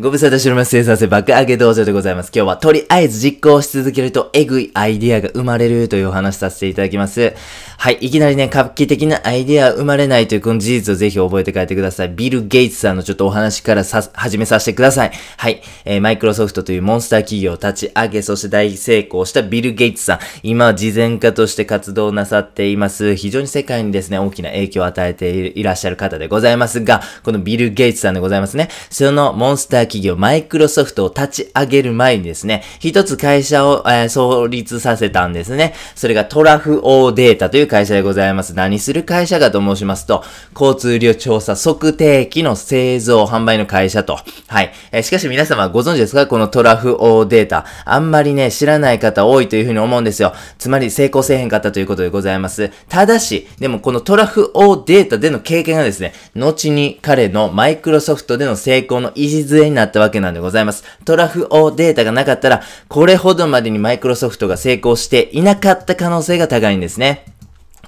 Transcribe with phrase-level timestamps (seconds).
[0.00, 0.70] ご無沙汰しております。
[0.70, 2.30] 生産性爆上げ道場でございます。
[2.32, 7.34] 今日はとりあえず実行し続けるとエグいアイディアが生まれるというお話させていただきます。
[7.78, 7.98] はい。
[8.00, 12.10] いきなりね、画期的なアイディア生まれないというこの事実をぜひ覚えて帰ってください。
[12.10, 15.12] ビル・ゲイツさんのちょっとお話からさ、始めさせてください。
[15.36, 15.62] はい。
[15.84, 20.18] えー、マイクロソフトというモンスター企業を立ち上げ、そして大成功したビル・ゲイツさん。
[20.44, 23.16] 今は慈善家として活動なさっています。
[23.16, 28.68] 非常に世界にですね、大きな影響を与えていらっしゃる方でございますが、このビル・ゲイツさんでございますね。
[28.90, 35.74] そのモンスター企業、マイクロソフトを立ち上げる前にですね、一つ会社を、えー、創立させたんですね。
[35.96, 38.54] それがトラフオーデータという会社でございます。
[38.54, 40.22] 何する会社かと申しますと、
[40.54, 44.18] 交通量調査測定器の製造販売の会社と。
[44.46, 44.72] はい。
[44.92, 46.26] えー、しかし皆様ご存知ですか？
[46.26, 47.64] このトラフオーデータ。
[47.84, 50.34] あんまりね、知らない方多いというふうに思うんですよ。
[50.58, 52.70] つまり成功せえへんかったということでございます。
[52.88, 60.84] ただし、でもこのトラフオーデータでの経験がですね、後に彼のマイクロソフトでの成功の礎になったわけなんでございます。
[61.04, 67.37] トラフオデータがなかったら、これほどまでにマイクロソフトが成功していなかった可能性が高いんですね。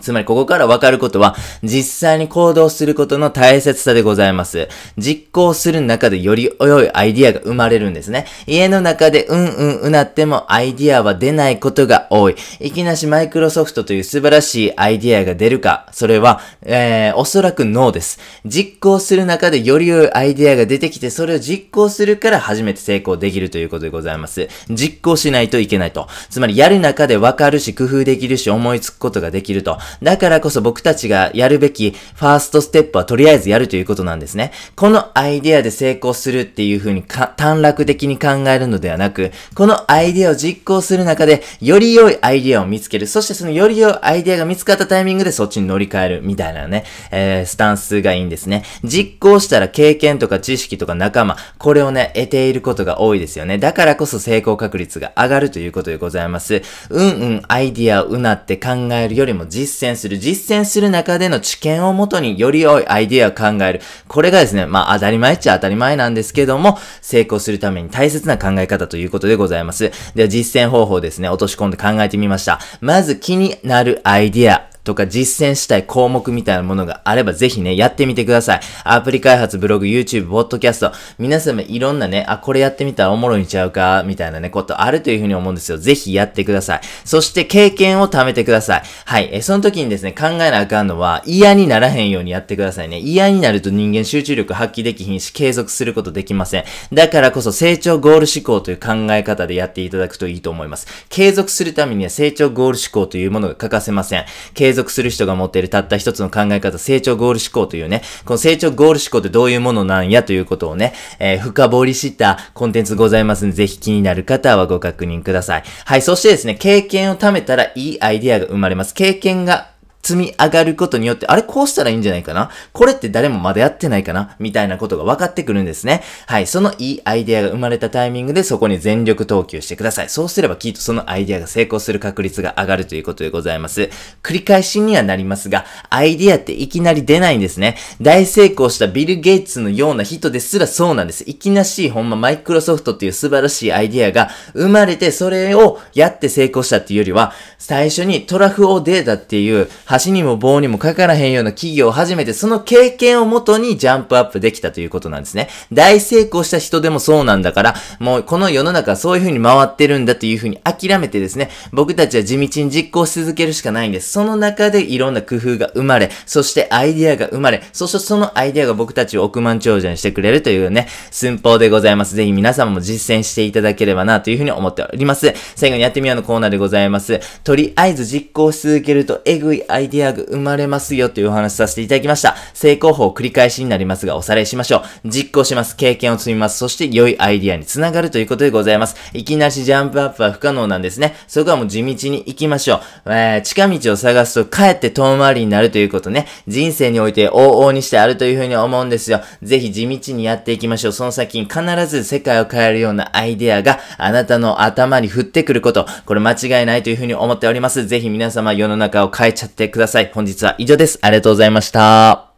[0.00, 4.68] つまりここからわかることは、実際に行動することの大切さでございます。
[4.96, 8.26] 実行する中でより良いアイディアが生まれるんですね。
[8.46, 12.36] 家の中でうんうんうなってもアイディアは出ないことが多い。
[12.60, 18.18] いきなしマイクロソフトという素晴らしいアイディアが出るか、それは、えー、おそらくノーです。
[18.44, 24.48] 実行する中でより良いアイディアが出てきて、それを実行するから初めて成功できるということでございます。
[24.70, 26.08] 実行しないといけないと。
[26.28, 29.78] つまりやる中でわかるし、工夫できるし、思いつくことができると。
[30.02, 34.52] だからこそ僕たちがやるべきファーストステップはとりあえずやるということなんですね。
[34.76, 43.06] このアイデアで成功するっていう風に短絡的に考えるのではなく、このアイデアを実行する中で、より良いアイデアを見つける。
[43.06, 48.64] そしてそのより良いアイデアが見つかったタイミングでそっちに乗り換えるみたいなね、えー、スタンスがいいんですね。
[48.84, 53.58] 実行したら経験とか知識とか仲間、これをね、得ていることが多いですよね。
[53.58, 56.62] だからこそ成功確率が上がるということでございます。
[56.88, 60.18] うんうん、アイディアをうなって考えるよりも実践する。
[60.18, 63.80] 実践する中での知見をもとにより良いアイディアを考える。
[64.08, 69.90] これがですね、まあ当たり前っちゃ当たり前なんですけども、成功するために大切な考え方ということでございます。
[70.14, 72.60] では実践方法ですね、落とし込んで考えてみました。
[72.80, 74.69] まず気になるアイディア。
[74.90, 78.60] とか実践したい項目みたいなものがあればぜひね、やってみてください。
[78.82, 85.78] アプリ開発、ブログ、YouTube、ポッドキャスト、皆様いろんなね、あ、これやってみたらおもろいんちゃうか、みたいなね、ことあるというふうに思うんですよ。
[85.78, 86.80] ぜひやってください。
[87.04, 88.82] そして経験を貯めてください。
[89.04, 89.28] はい。
[89.30, 92.98] え、その時にですね、考えなあかんのは嫌にならへんようにやってくださいね。
[92.98, 96.64] 嫌になると人間集中力発揮できひんし、継続することできません。
[96.92, 100.88] だからこそ成長ゴール思考という考え方でやっていただくといいと思います。
[101.10, 104.24] 継続するためには成長ゴール思考というものが欠かせません。
[104.54, 115.64] 継続する人が持っているたった一つの考え方、成長ゴール思考というね、この成長ゴール思考ってどういうものなんやということをね、えー、深掘りしたコンテンツございますので、ぜひ気になる方はご確認ください。
[115.84, 118.94] はい、そしてですね、経験を貯めたらいいアイディアが生まれます。
[118.94, 119.69] 経験が
[120.02, 122.50] 積み上がることによって、あれこうしたらいいんじゃないかな？
[122.72, 124.36] これって誰もまだやってないかな？
[124.38, 126.02] みたいなことが分かってくるんですね。
[126.26, 126.46] はい。
[126.46, 130.08] そのいいアイデアが生まれたタイミングでそこに全力投球してください。
[130.08, 133.90] そうすればきっとそのアイデアが成功する確率が上がるということでございます。
[134.22, 137.76] 繰り返しにはなりますが、アイデアっていきなり出ないんですね。
[138.00, 141.24] 大成功したビル・ゲイツのような人ですらそうなんです。
[141.28, 155.48] いきなしほんまマイクロソフトっていう素晴らしいアイデアが生まれてそれをやって成功したっていうよりは、最初にトラフオデータっていう端にも棒にもかからへんような企業を始めて、その経験をもとにジャンプアップできたということなんですね。
[155.72, 164.12] 大成功した人でもそうなんだから、もうこの世の中はそういう風に回ってるんだという風に諦めてですね、僕たちは地道に実行し続けるしかないんです。
[164.12, 172.14] その中でいろんな工夫が生まれ、そしてアイディアが生まれ、そしてそのアイディアが僕たちを億万長者にしてくれるというね、寸法でございます。
[172.14, 175.34] ぜひ皆様も実践していただければなという風に思っております。
[175.56, 177.18] 最後にやってみようのコーナーでございます。
[177.42, 182.36] とりあえず実行し続けるとエグいアイアイディアが生まれますよというお話させていただきました。
[182.52, 185.08] 成功法繰り返しになりますが、おさらいしましょう。
[185.08, 185.74] 実行します。
[185.74, 186.58] 経験を積みます。
[186.58, 188.96] そして良いアイディアにつながるということでございます。
[189.14, 191.14] いきなしジャンプアップは不可能なんですね。
[191.26, 192.80] そこはもう地道に行きましょう。
[193.06, 196.26] えー、近道を探すとかえって遠回りになるということね。
[196.46, 199.22] 人生において往々にしてあるというふうに思うんですよ。
[199.42, 200.92] ぜひ地道にやっていきましょう。
[200.92, 205.86] その先に必ず世界を変えるようなアイデアがあなたの頭に降ってくること。
[206.04, 207.86] これ間違いないというふうに思っております。
[207.86, 210.10] ぜひ皆様世の中を変えちゃってください。
[210.12, 210.98] 本日は以上です。
[211.02, 212.29] ありがとうございました。